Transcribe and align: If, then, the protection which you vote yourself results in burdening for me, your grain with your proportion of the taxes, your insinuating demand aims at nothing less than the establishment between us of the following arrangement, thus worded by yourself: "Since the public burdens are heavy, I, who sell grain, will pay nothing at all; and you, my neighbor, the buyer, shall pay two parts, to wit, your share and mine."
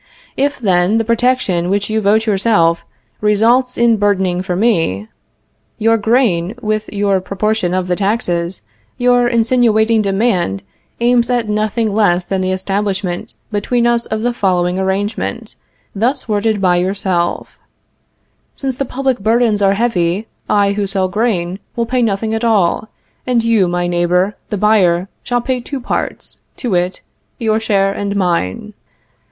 If, 0.35 0.57
then, 0.57 0.97
the 0.97 1.05
protection 1.05 1.69
which 1.69 1.87
you 1.87 2.01
vote 2.01 2.25
yourself 2.25 2.83
results 3.21 3.77
in 3.77 3.97
burdening 3.97 4.41
for 4.41 4.55
me, 4.55 5.09
your 5.77 5.95
grain 5.99 6.55
with 6.59 6.91
your 6.91 7.21
proportion 7.21 7.75
of 7.75 7.87
the 7.87 7.95
taxes, 7.95 8.63
your 8.97 9.27
insinuating 9.27 10.01
demand 10.01 10.63
aims 11.01 11.29
at 11.29 11.47
nothing 11.47 11.93
less 11.93 12.25
than 12.25 12.41
the 12.41 12.49
establishment 12.51 13.35
between 13.51 13.85
us 13.85 14.07
of 14.07 14.23
the 14.23 14.33
following 14.33 14.79
arrangement, 14.79 15.55
thus 15.93 16.27
worded 16.27 16.59
by 16.59 16.77
yourself: 16.77 17.59
"Since 18.55 18.77
the 18.77 18.85
public 18.85 19.19
burdens 19.19 19.61
are 19.61 19.73
heavy, 19.75 20.25
I, 20.49 20.71
who 20.71 20.87
sell 20.87 21.09
grain, 21.09 21.59
will 21.75 21.85
pay 21.85 22.01
nothing 22.01 22.33
at 22.33 22.43
all; 22.43 22.89
and 23.27 23.43
you, 23.43 23.67
my 23.67 23.85
neighbor, 23.85 24.35
the 24.49 24.57
buyer, 24.57 25.09
shall 25.21 25.41
pay 25.41 25.59
two 25.61 25.79
parts, 25.79 26.41
to 26.57 26.71
wit, 26.71 27.01
your 27.37 27.59
share 27.59 27.93
and 27.93 28.15
mine." 28.15 28.73